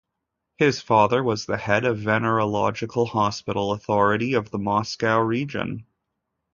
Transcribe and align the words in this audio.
His 0.57 0.81
father 0.81 1.23
was 1.23 1.45
the 1.45 1.57
head 1.57 1.85
of 1.85 1.99
venerological 1.99 3.07
hospital 3.09 3.71
authority 3.71 4.33
of 4.33 4.49
the 4.49 4.57
Moscow 4.57 5.19
region. 5.19 5.85